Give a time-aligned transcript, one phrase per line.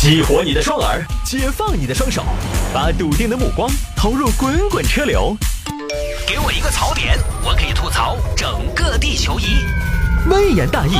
[0.00, 2.24] 激活你的双耳，解放你的双手，
[2.72, 5.36] 把笃定的目光投入滚滚车流。
[6.26, 9.44] 给我一个槽点，我可以吐槽整个地球仪。
[10.30, 10.92] 微言大义，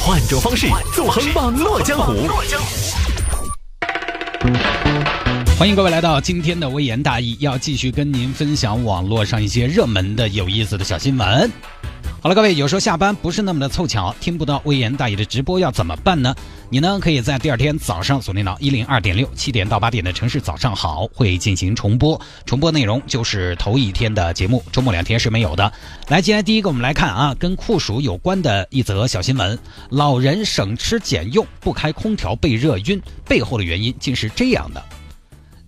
[0.00, 2.28] 换种方式纵横网络江湖。
[5.56, 11.48] 欢迎各位来到今天的微言大义，要继续跟您分享网络上一些热门的、有意思的小新闻。
[12.20, 16.34] 好了，各位，有时候下班不是那么的凑巧，听不到微言大义的直播要怎么办呢？
[16.72, 25.72] 你呢可以在第二天早上锁定到一零二点六，七点到八点的城市早上好会进行重播，重播内容就是头一天的节目，周末两天是没有的。
[26.06, 34.80] 来，今天第一个我们来看啊，跟酷暑有关的一则小新闻：老人省吃俭用不开空调被热晕，背后的原因竟是这样的。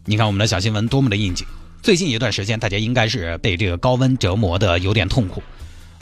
[0.05, 1.45] 你看我们的小新闻多么的应景。
[1.83, 5.43] 最近一段时间，大家应该是被这个高温折磨的有点痛苦。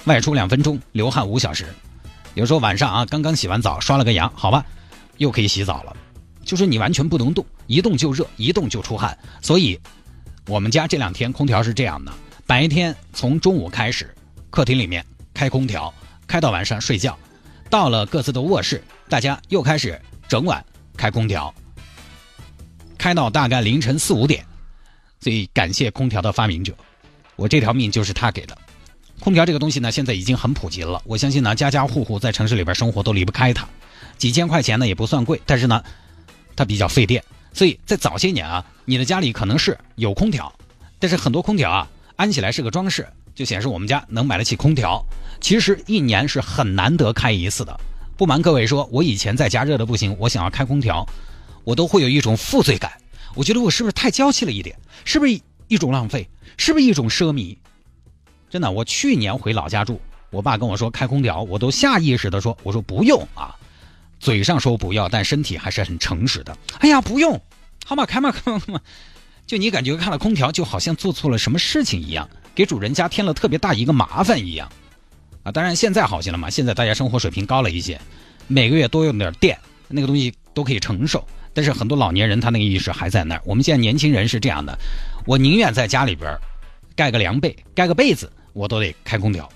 [0.04, 1.64] 外出两分钟，流汗五小时。
[2.34, 4.62] 有时候晚上啊，刚刚洗完澡，刷了个牙，好吧，
[5.20, 5.94] 又可以洗澡了。
[6.42, 9.16] 就是你完全不能动，一动就热，一动就出汗。
[9.42, 9.78] 所以，
[10.46, 12.12] 我们家这两天空调是这样的：
[12.46, 14.12] 白天从中午开始，
[14.48, 15.04] 客厅里面
[15.34, 15.92] 开空调，
[16.26, 17.16] 开到晚上睡觉。
[17.68, 20.64] 到了各自的卧室，大家又开始整晚
[20.96, 21.54] 开空调，
[22.96, 24.44] 开到大概凌晨四五点。
[25.20, 26.74] 所以，感谢空调的发明者，
[27.36, 28.56] 我这条命就是他给的。
[29.20, 31.00] 空调这个东西呢，现在已经很普及了。
[31.04, 33.68] 我相信呢，家家户户在城市里边生活都离不开它。
[34.18, 35.82] 几千块钱呢也不算贵，但是呢，
[36.56, 37.22] 它比较费电。
[37.52, 40.52] 所以在早些年啊，你的家里可能是有空调，
[40.98, 45.04] 但是很多空调啊安起来是个装饰，就显示我们家能买得起空调。
[45.40, 47.80] 其实一年是很难得开一次的。
[48.16, 51.08] 不瞒各位说，我以前在家热的不行，我想要开空调，
[51.64, 52.92] 我都会有一种负罪感。
[53.34, 54.76] 我觉得我是不是太娇气了一点？
[55.04, 56.28] 是不是一种浪费？
[56.58, 57.56] 是不是一种奢靡？
[58.50, 63.56] 真的，我去年回老家住，我爸跟我说开空调，我都下意识的说，我说不用啊，
[64.20, 66.56] 嘴上说不要，但身体还是很诚实的。
[66.78, 67.40] 哎呀，不用，
[67.84, 68.80] 好嘛，开嘛，开嘛，
[69.46, 74.70] 就你感觉看了空调，就好像做错了什么事情一样，给主人家添了特别大一个麻烦一样，
[75.42, 78.00] 啊，当然现在好些了嘛，现在大家生活水平高了一些，
[78.46, 79.58] 每个月多用点电，
[79.88, 81.26] 那个东西都可以承受。
[81.52, 83.42] 但是很多老年人他那个意识还在那儿。
[83.44, 84.78] 我们现在年轻人是这样的，
[85.26, 86.32] 我宁愿在家里边
[86.94, 88.30] 盖个凉被，盖个被子。
[88.52, 89.48] 我都得开空调。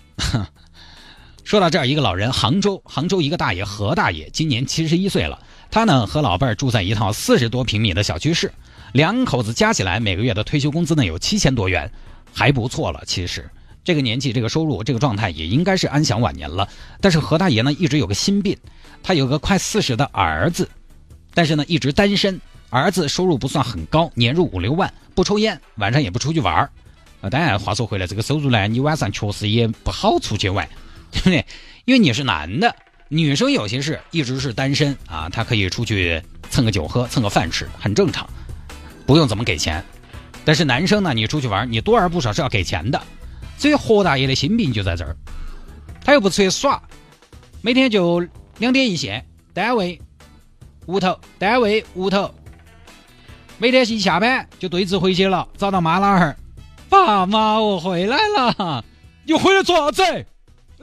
[1.44, 5.38] 说到这儿，一个老人，杭州，杭州一个大爷何大爷，今年七十一岁了。
[5.70, 8.50] 他呢和老伴儿住在一套四十多平米的小居室，
[8.92, 11.90] 两口子加起来每个月的退休工资呢有七千多元，
[12.32, 13.02] 还不错了。
[13.06, 13.48] 其实
[13.84, 16.66] 这个年纪、这个收入、这个状态也应该是安享晚年了。
[16.98, 18.56] 但是何大爷呢一直有个心病，
[19.02, 20.66] 他有个快四十的儿子，
[21.34, 22.40] 但是呢一直单身，
[22.70, 26.70] 儿子收入不算很高，年入五六万，不抽烟，晚上也不出去玩儿。
[27.30, 30.66] 当然，话说回来，这个收入呢，你晚上确实也不好出去玩，
[31.14, 31.46] 对不对？
[31.86, 32.76] 因为你是男的，
[33.08, 38.28] 女生有些是一直是单身啊，她可以出去蹭个酒喝，蹭个饭吃，很正常，
[39.06, 39.82] 不用怎么给钱。
[40.44, 43.00] 但是男生呢，你出去玩，你多而不少是要给钱的。
[43.56, 45.16] 所以何大爷的心病就在这儿，
[46.04, 46.82] 他又不出去耍，
[47.62, 48.26] 每天就
[48.58, 50.00] 两点一线，单位、
[50.86, 52.34] 屋头，单位、屋头，
[53.58, 56.36] 每天一下班就对子回去了，找到妈老汉儿。
[56.88, 58.84] 爸妈，我回来了。
[59.24, 60.26] 你回来做啥子？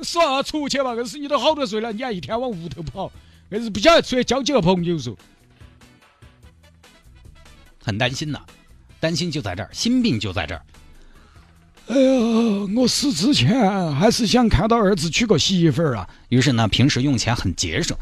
[0.04, 0.94] 耍出去嘛？
[0.96, 3.12] 硬是你都好多岁了，你还一天往屋头跑，
[3.50, 5.16] 硬是不晓得出去交几个朋友嗦。
[7.84, 8.40] 很担心呐，
[9.00, 10.62] 担心就在这儿，心病就在这儿。
[11.88, 16.10] 哎呀，我死之前还是想看到儿子娶个媳妇儿啊。
[16.30, 17.98] 于是呢，平时用钱很节省，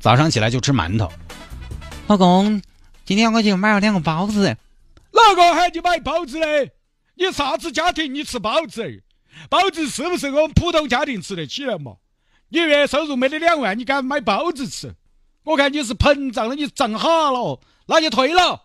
[0.00, 1.12] 早上起来就吃馒头。
[2.08, 2.60] 老公，
[3.04, 4.56] 今天我就买了两个包子。
[5.12, 6.72] 哪个喊你买包子嘞？
[7.14, 8.12] 你啥子家庭？
[8.12, 9.02] 你吃包子？
[9.48, 11.96] 包子是不是我们普通家庭吃得起来嘛？
[12.48, 14.94] 你月收入没得两万，你敢买包子吃？
[15.44, 18.62] 我看你是膨胀了，你胀哈了，那就退了。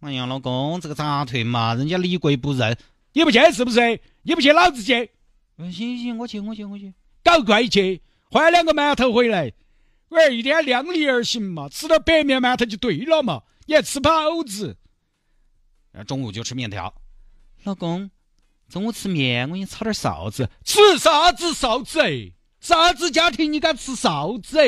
[0.00, 1.74] 哎呀，老公，这个咋退嘛？
[1.74, 2.76] 人家李贵不认，
[3.12, 4.00] 你不去是不是？
[4.22, 5.10] 你不去，老子去。
[5.56, 6.92] 行行行，我去，我去，我去。
[7.24, 9.52] 搞怪去，换两个馒头回来。
[10.10, 13.42] 喂，一天量力而行嘛，吃点白面馒头就对了嘛。
[13.64, 14.76] 你还吃包子？
[16.06, 16.92] 中午就吃面条。
[17.64, 18.10] 老公，
[18.68, 20.48] 中午吃面，我给你炒点臊子。
[20.64, 22.00] 吃啥子臊子？
[22.60, 24.58] 啥子家庭你敢吃臊子？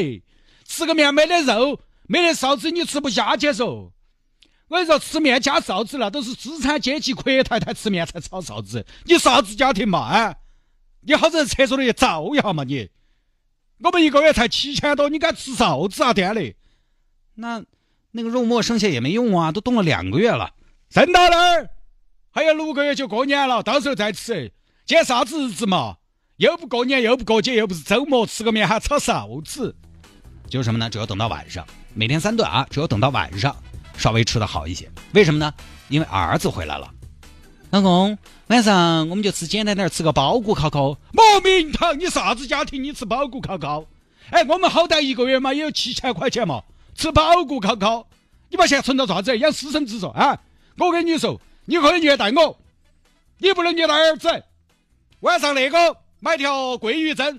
[0.64, 3.90] 吃个面没得肉，没得臊子你吃不下去嗦。
[4.68, 8.86] 我跟你说，吃面加臊子那都是资产阶级阔太太吃面才炒臊子。
[9.04, 9.98] 你啥子家庭嘛？
[10.00, 10.34] 啊？
[11.00, 12.90] 你好在厕所里照一下嘛你。
[13.80, 16.12] 我们一个月才七千多，你敢吃臊子啊？
[16.12, 16.54] 天嘞！
[17.34, 17.64] 那
[18.10, 20.52] 那个肉末剩下也没用啊，都冻了两个月了，
[20.90, 21.70] 剩到那儿。
[22.38, 24.52] 还有六个月就过年了，到时候再吃。
[24.86, 25.96] 今天啥子日子嘛？
[26.36, 29.74] 又不过年，又不过节，又不是周末，吃个面还炒臊子，
[30.48, 30.88] 就是什么呢？
[30.88, 33.56] 只要等到晚上，每天三顿啊，只要等到晚上
[33.96, 34.88] 稍微吃的好一些。
[35.14, 35.52] 为什么呢？
[35.88, 36.88] 因为儿子回来了。
[37.70, 40.96] 老公，晚上我们就吃简单点，吃个包谷烤烤。
[41.10, 42.84] 莫名堂，你啥子家庭？
[42.84, 43.84] 你吃包谷烤烤？
[44.30, 46.62] 哎，我们好歹一个月嘛也有七千块钱嘛，
[46.94, 48.06] 吃包谷烤烤，
[48.48, 49.36] 你把钱存到啥子？
[49.36, 50.38] 养私生子嗦啊！
[50.76, 52.58] 我跟你说，你可以虐待我，
[53.36, 54.42] 你不能虐待儿子。
[55.20, 57.38] 晚上那个买条桂鱼蒸，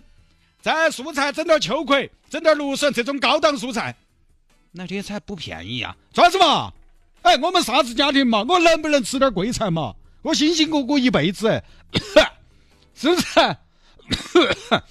[0.62, 3.96] 在素菜整点秋葵，整点芦笋这种高档蔬菜，
[4.72, 5.98] 那这些菜不便宜呀？
[6.14, 6.72] 啥子嘛？
[7.24, 8.46] 哎，我们啥子家庭嘛？
[8.48, 9.96] 我能不能吃点贵菜嘛？
[10.22, 11.64] 我辛辛苦苦一辈子，
[12.94, 13.58] 是不是？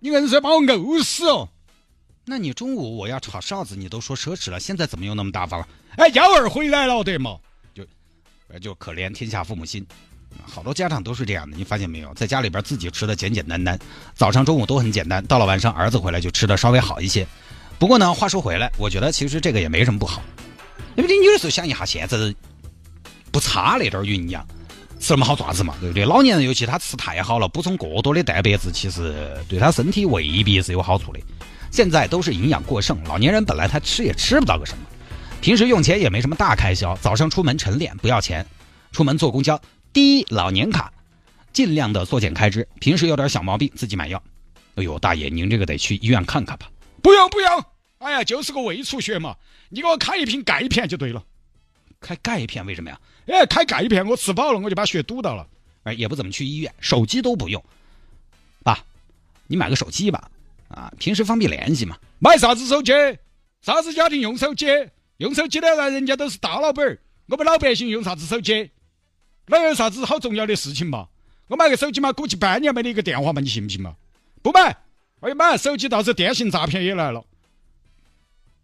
[0.00, 1.48] 你硬是要把我饿死哦！
[2.26, 5.68] 那你中午我要炒臊子，你都说奢侈了，现在怎么又那么大方了？
[5.96, 7.38] 哎，幺儿回来了，对嘛？
[8.58, 9.86] 就，可怜天下父母心，
[10.44, 12.12] 好多家长都是这样的，你发现没有？
[12.14, 13.78] 在家里边自己吃的简简单单，
[14.14, 17.26] 早上中午都很简单，到了晚上儿子回来就吃的稍微好一些。
[17.78, 20.22] 不过呢，话说回来，我觉得其实这个也没什么不好，
[20.96, 22.16] 因为你有的时候想一下，现在
[23.30, 24.46] 不差那点营养。
[25.00, 26.04] 吃那么好爪子嘛，对不对？
[26.04, 31.18] 老年人尤其他吃太好了，补充过多的蛋白质，其实对他身体未必是有好处的。
[31.72, 34.84] 现在都是营养过剩，老年人本来他吃也吃不到个什么，
[35.42, 38.46] 平时用钱也没什么大开销，早上出门晨练不要钱，
[38.92, 39.60] 出门坐公交
[39.92, 40.92] 低老年卡，
[41.52, 42.66] 尽量的缩减开支。
[42.78, 44.22] 平时有点小毛病自己买药。
[44.76, 46.70] 哎呦，大爷，您这个得去医院看看吧。
[47.02, 47.64] 不用不用，
[47.98, 49.34] 哎呀，就是个胃出血嘛，
[49.68, 51.20] 你给我开一瓶钙片就对了。
[52.00, 53.00] 开钙片为什么呀？
[53.26, 55.44] 哎，开钙片，我吃饱了我就把血堵到了。
[55.82, 57.60] 哎，也不怎么去医院，手机都不用。
[58.62, 58.78] 爸，
[59.48, 60.30] 你买个手机吧，
[60.68, 61.98] 啊，平时方便联系嘛。
[62.20, 62.92] 买啥子手机？
[63.60, 64.66] 啥子家庭用手机？
[65.18, 68.70] 用手机的人人家都是大老板儿，我们老百姓用啥子手机？
[69.46, 71.08] 哪有啥子好重要的事情嘛？
[71.48, 73.94] 我买个手机嘛，估计半年没得一个电话嘛，你信不信嘛？
[74.40, 74.76] 不买，
[75.20, 77.24] 我一买手机，到时候电信诈骗也来了，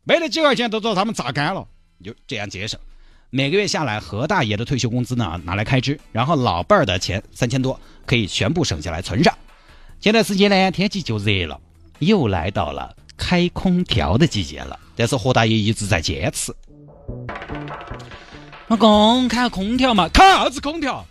[0.05, 1.69] 没得几块钱都遭他们榨干了，
[2.03, 2.79] 就这样节省。
[3.31, 9.37] 每个月下来，何大爷的退休工资呢拿来开支，然后老伴儿的钱三千多可以全部省下来存上。
[10.01, 11.61] 前段时间呢，天气就热了，
[11.99, 14.79] 又来到了开空调的季节了。
[14.97, 16.55] 但是何大爷一直在坚持。
[18.69, 20.09] 老公，开空调嘛？
[20.09, 21.05] 开啥子空调？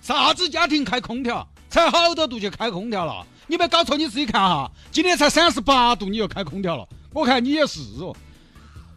[0.00, 1.46] 啥子家庭开空调？
[1.68, 3.26] 才好多度就开空调了？
[3.46, 6.88] 你没搞错，你自己看哈，今天才三十八度，你又开空调了？
[7.12, 8.14] 我看你也是哦。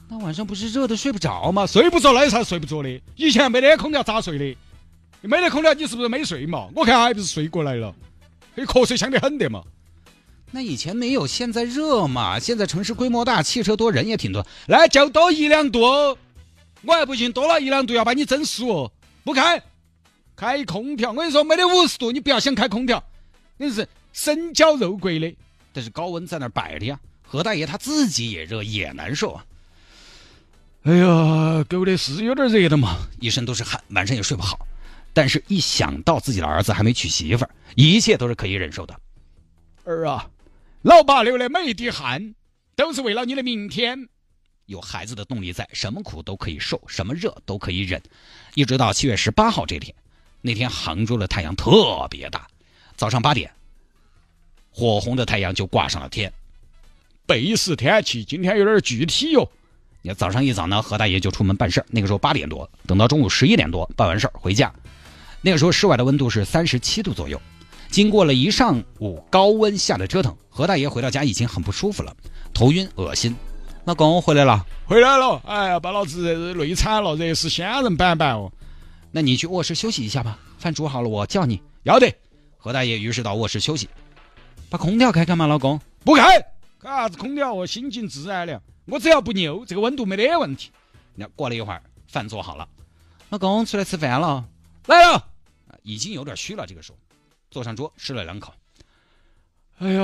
[0.10, 1.66] 那晚上不是热的睡不着吗？
[1.66, 3.02] 睡不着那啥睡不着的？
[3.16, 4.58] 以前没得空调咋睡的？
[5.22, 6.68] 没得空调你是不是没睡嘛？
[6.76, 7.94] 我看还不是睡过来了，
[8.56, 9.64] 你瞌睡香得很的嘛。
[10.56, 12.38] 那以前没有现在热嘛？
[12.38, 15.80] 现在城市规模大，汽车多，人也挺多，来就多一两度，
[16.84, 18.92] 我还不信多了一两度要把你整熟！
[19.24, 19.64] 不开，
[20.36, 21.10] 开空调。
[21.10, 23.04] 我跟你说，没得五十度，你不要想开空调，
[23.58, 25.36] 那是身焦肉桂的。
[25.74, 29.44] 但是高温在那儿摆着呀，何大爷他自己也热也难受啊。
[30.84, 34.68] 哎呀，狗的是有点热的嘛，一身都是汗，晚上也睡不好。
[35.14, 38.96] 但是，一想到自己的儿子还没娶媳妇儿，一切都是可以忍受的。
[39.86, 40.30] 儿啊，
[40.83, 42.35] 老爸流的每一滴汗，
[42.75, 44.09] 都是为了你的明天。
[44.65, 48.01] 有孩子的动力在，什么苦都可以受，什么热都可以忍。
[48.53, 49.95] 一直到七月十八号这天，
[50.41, 52.45] 那天杭州的太阳特别大，
[52.97, 53.50] 早上八点，
[54.71, 56.33] 火红的太阳就挂上了天。
[57.25, 59.50] 背时天气今天有点具体哟。
[60.01, 61.85] 你早上一早呢，何大爷就出门办事儿。
[61.92, 64.73] 那个时候八点多，等到中午十一点多办完事儿回家。
[65.40, 67.42] 那个时候室外的温度是三十七度左右。
[67.94, 72.12] 经过了一上午高温下的折腾，何大爷回到家已经很不舒服了，
[72.52, 73.35] 头晕恶心。
[73.85, 75.40] 老公回来了，回来了。
[75.45, 78.52] 哎呀，把老子累惨了，热死仙人板板哦。
[79.12, 81.62] 那你去卧室休息一下吧，饭煮好了我叫你。
[81.83, 82.12] 要得。
[82.57, 83.88] 何大爷于是到卧室休息，
[84.71, 85.80] 把空调开开嘛，老公。
[86.04, 86.42] 不开，
[86.80, 87.54] 开啥子空调？
[87.54, 88.59] 我心静自然凉。
[88.88, 90.71] 我只要不扭，这个温度没得问题。
[91.14, 92.68] 那过了一会儿，饭做好了，
[93.30, 94.44] 老公出来吃饭了，
[94.88, 95.23] 来了，
[95.83, 96.66] 已经有点虚了。
[96.66, 96.97] 这个时候，
[97.54, 98.54] 坐上桌吃了两口。
[99.78, 100.02] 哎呀，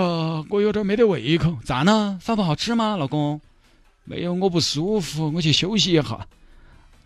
[0.50, 2.18] 我有点没得胃口，咋呢？
[2.22, 2.96] 饭不好吃吗？
[2.96, 3.42] 老公，
[4.06, 6.28] 没有，我不舒服，我去休息一下。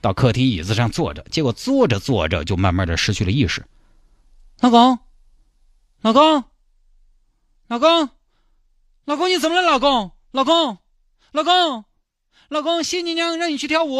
[0.02, 3.66] 到客厅椅子上坐着，结果坐着坐着就慢慢的失去了意识。
[4.60, 5.00] 老公，
[6.02, 6.44] 老公，
[7.68, 8.10] 老公，
[9.06, 9.62] 老公，你怎么了？
[9.64, 10.78] 老公，老公。
[11.32, 11.86] 老公，
[12.50, 13.98] 老公，谢你娘让你去跳舞，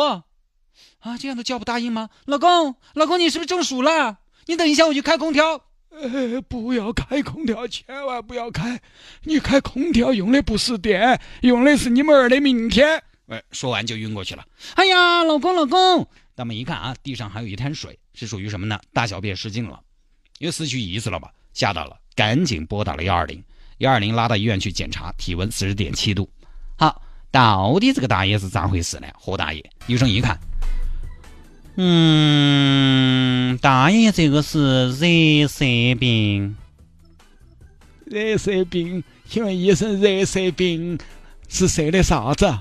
[1.00, 2.12] 啊，这样的叫不答应吗？
[2.26, 4.20] 老公，老公，你是不是中暑了？
[4.46, 5.64] 你等一下，我去开空调。
[6.02, 8.82] 呃，不要开空调，千万不要开！
[9.24, 13.02] 你开空调用的不是电，用的是你们儿的明天。
[13.28, 14.46] 哎，说完就晕过去了。
[14.76, 16.08] 哎呀，老公，老公！
[16.36, 18.80] 他们一看啊，地上还有一滩水，是属于什么呢？
[18.92, 19.80] 大小便失禁了，
[20.40, 21.32] 因为失去意识了吧？
[21.54, 23.44] 吓到了，赶紧拨打了幺二零，
[23.78, 26.30] 幺二零拉到医院去检查，体温四十点七度。
[26.78, 27.02] 好。
[27.32, 29.08] 到底这个大爷是咋回事呢？
[29.16, 30.38] 何大爷，医生一看，
[31.78, 32.53] 嗯，
[33.63, 35.63] 大爷这个是热射
[35.98, 36.53] 病。
[38.03, 41.00] 热射病，请问医生，热射病
[41.48, 42.53] 是射的啥子？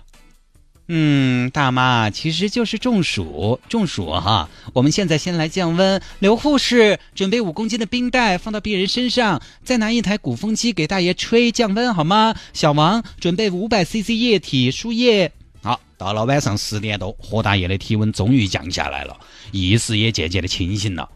[0.87, 4.49] 嗯，大妈，其实就是中暑，中暑哈。
[4.73, 12.37] 我们现在先来降温，刘护士准备五公斤的冰袋放到病人身上，再拿一台鼓风机给大爷吹降温好吗？
[12.53, 15.33] 小王准备五百 CC 液体输液。
[15.63, 19.17] 好，到了晚上十点多，何大爷的体温终于降下来了，
[19.53, 21.09] 意识也渐渐的清醒了。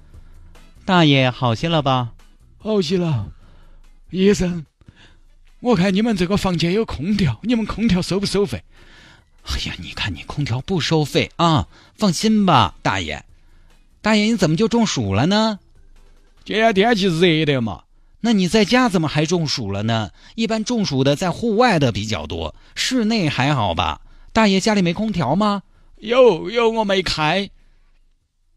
[0.84, 2.12] 大爷好些了吧？
[2.58, 3.32] 好些了，
[4.10, 4.64] 医生，
[5.58, 8.62] 我看你们这个房间有空调，你们空调收不收费？
[9.42, 11.68] 哎呀，你看你空调不收费啊！
[11.96, 13.24] 放心吧，大爷。
[14.00, 15.58] 大爷，你怎么就中暑了呢？
[16.44, 17.82] 今天天气热的嘛。
[18.20, 20.10] 那你在家怎么还中暑了呢？
[20.34, 24.00] 一般中暑的在户外的比较多，室内还好吧？
[24.36, 25.62] 大爷家里没空调吗？
[25.96, 27.48] 有有，我没开。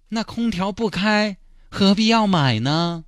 [0.09, 1.37] 那空调不开，
[1.69, 3.05] 何必要买呢？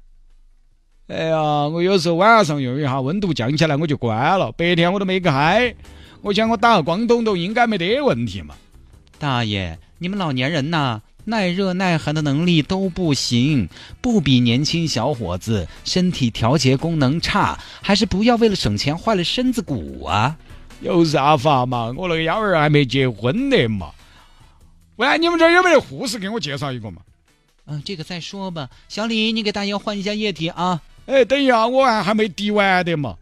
[1.07, 5.75] 哎呀，我有时候晚上用一下，温度降下来我就关了，白天我都没开。
[6.21, 8.55] 我想我打个光咚咚应该没得问题嘛，
[9.19, 13.67] 大爷，你们老年人呐，耐热耐寒的能力都不行，
[13.99, 20.37] 不比年轻小伙子，身体调节功能差，还是不要为了省钱坏了身子骨啊！
[20.81, 21.93] 有啥法嘛？
[21.95, 23.91] 我那个幺儿还没结婚呢嘛。
[24.97, 27.01] 喂，你们这儿有没有护士给我介绍一个嘛？
[27.65, 28.69] 嗯，这个再说吧。
[28.89, 30.81] 小李，你给大爷换一下液体啊。
[31.05, 33.15] 哎，等一下，我还还没滴完的嘛。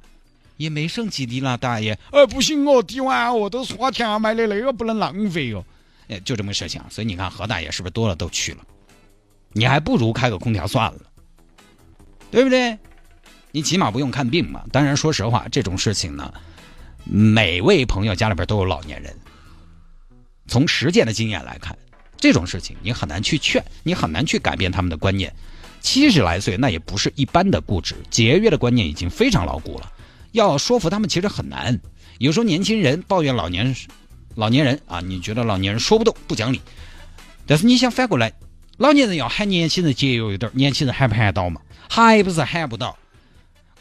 [0.57, 1.97] 也没剩几滴了，大爷。
[2.11, 5.63] 呃，不行哦，滴完哦，都是花钱买的，那个不能浪费哦。
[6.09, 8.59] 哎，就这么个事情，所以你看何大爷是不是多了都去了？
[9.53, 10.99] 你还不如开个空调算了，
[12.29, 12.77] 对不对？
[13.51, 14.63] 你起码不用看病嘛。
[14.71, 16.33] 当然，说实话，这种事情呢，
[17.11, 19.15] 每位朋友家里边都有老年人。
[20.47, 21.75] 从实践的经验来看，
[22.17, 25.33] 这种事情你很难去劝，你很难去改变他们的观念。
[25.81, 29.91] 七十来岁那也不是一般的固执，节约的观念已经非常牢固了。
[30.33, 31.79] 要说服他们其实很难，
[32.19, 33.75] 有时候年轻人抱怨老年人
[34.35, 36.61] 老年人啊，你觉得老年人说不动不讲理，
[37.47, 38.33] 但是你想反过来，
[38.77, 41.59] 老年人要喊年轻人节约一点，年轻人喊不喊到嘛？
[41.89, 42.95] 还不是喊不到。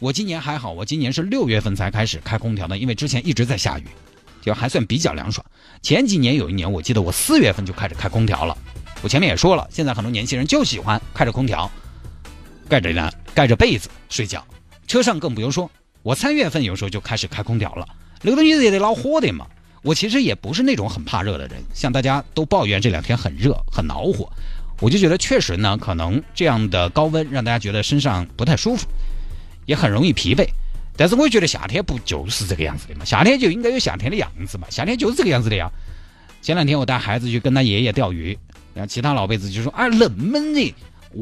[0.01, 3.87] 我今年还好，我今年是六月份才开始开空调的，因为之前一直在下雨，
[4.41, 5.45] 就还算比较凉爽。
[5.83, 8.57] 前几年有一年，我记得我四月份就开始开空调了。
[9.03, 11.69] 我前面也说了，现在很多年轻人就喜欢开着空调，
[12.69, 14.47] 盖着呢盖着被子睡觉，
[14.87, 15.69] 车上更不用说。
[16.05, 17.85] 我三月份有时候就开始开空调了，
[18.23, 19.47] 那个东西也得恼火的嘛。
[19.83, 24.31] 我其实也不是那种很怕热的人，像大家都抱怨这两天很热很恼火，
[24.81, 28.87] 我就觉得确实呢，可能这样的高温让大家觉得身上不太舒服，
[29.69, 30.49] 也很容易疲惫。
[30.97, 33.05] 但是我觉得夏天不就是这个样子的嘛？
[33.05, 35.71] 夏天就应该有夏天的样子嘛，夏天就是这个样子的呀。
[36.43, 38.37] 前两天我带孩子去跟他爷爷钓鱼，
[38.75, 40.75] 然后其他老辈子就说：“啊，冷闷的。”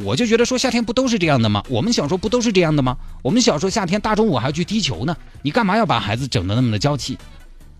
[0.05, 1.63] 我就觉得说夏天不都是这样的吗？
[1.69, 2.97] 我们小时候不都是这样的吗？
[3.23, 7.19] 我们小时候夏天大中午还要去踢球呢，你干嘛要把孩子整得那么的娇气？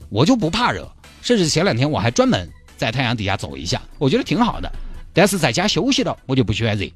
[0.09, 4.71] 我就不怕热，甚至前两天我还专门在太阳底下走一下，我觉得挺好的。
[5.13, 6.87] 但是在家休息了，我就不喜欢热，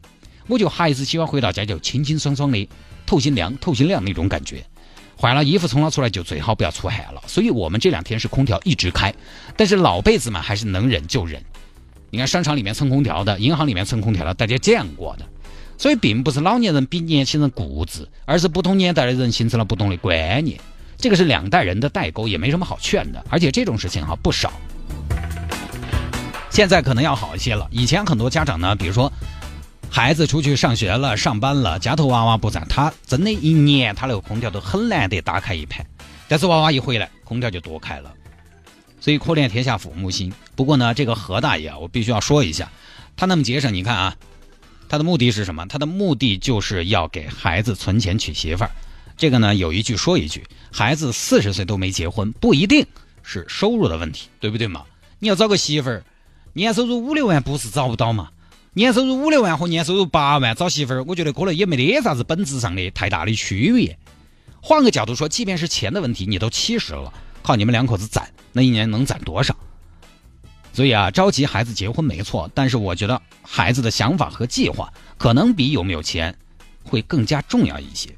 [0.46, 2.68] 我就还是喜欢回到家就清清爽爽的，
[3.10, 4.64] 透心凉透心凉那种感觉。
[5.16, 7.20] 换了衣服冲了出来就最好不要出汗了。
[7.26, 9.12] 所以我们这两天是空调一直开，
[9.56, 11.42] 但是老辈子们还是能忍就忍。
[12.10, 15.26] 你看商场里面蹭空调的，银行里面蹭空调的，大家见过的，
[15.76, 20.60] 所以并不是老年人比年轻人固执，而是不同年代的人形成了不同的观念，
[20.96, 23.24] 这个是两代人的代沟，也没什么好劝的。
[23.28, 24.52] 而且这种事情哈不少，
[26.48, 27.68] 现在可能要好一些了。
[27.72, 29.12] 以前很多家长呢，比如说
[29.92, 35.84] 孩子出去上学了、上班了，家头娃娃不在，他真的一年他那个空调都很难得打开一排，
[36.28, 38.14] 但是娃娃一回来，空调就多开了。
[39.00, 40.32] 所以可怜天下父母心。
[40.54, 42.70] 不过呢，这个何大爷啊，我必须要说一下，
[43.16, 44.16] 他那么节省，你看啊，
[44.88, 45.66] 他的目的是什么？
[45.66, 48.70] 他的目的就是要给孩子存钱娶媳妇儿。
[49.16, 52.86] 这个呢，有一句说一句，孩子四十岁都没结婚，不一定
[53.24, 54.84] 是收入的问题，对不对嘛？
[55.18, 56.04] 你要找个媳妇儿，
[56.52, 58.28] 年收入五六万不是找不到嘛？
[58.72, 63.98] 年收入五六万和年收入八万找媳妇儿，我觉得可能也没得啥子本质上的太大的区别。
[64.60, 67.12] 换个角度说，即便是钱的问题，你都七十了。
[67.42, 69.56] 靠你们两口子攒，那一年能攒多少？
[70.72, 76.36] 所以啊，着急孩子结婚没错，但是我觉得孩子的想法和计划可能比有没有钱
[76.84, 78.08] 会更加重要一些。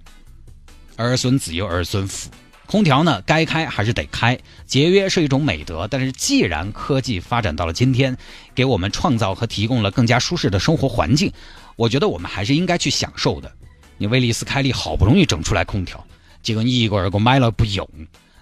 [0.96, 2.28] 儿孙自有儿孙福，
[2.72, 5.86] 空调呢该开还是得开，节约是一种美德。
[5.90, 8.16] 但是既然科技发展到了今天，
[8.54, 11.30] 给我们创造和提供了更加舒适的生活环境，
[11.76, 13.52] 我觉得我们还是应该去享受的。
[13.98, 16.02] 你威利斯开利好不容易整出来空调，
[16.42, 17.86] 结果你一个二个买了不用。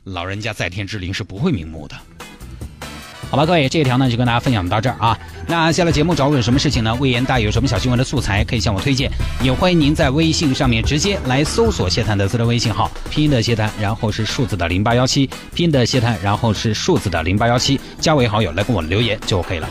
[0.04, 1.96] 老人家在天之灵是不会瞑目的。
[3.30, 5.16] 好吧，各位，这一条呢就跟大家分享到这儿啊。
[5.46, 6.92] 那下了节目找我有什么事情呢？
[6.96, 9.08] 魏延大有什么小新闻的素材可以向我推荐，
[9.40, 19.70] 也欢迎您在微信上面直接来搜索谢探的私人微信号，拼音的谢探，然后是数字的零八幺七，拼音的谢探，然后是数字的零八幺七，加为好友来跟我留言就可以了。